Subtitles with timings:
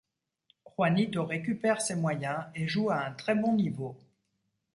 [0.65, 3.95] Juanito récupère ses moyens et joue à un très bon niveau.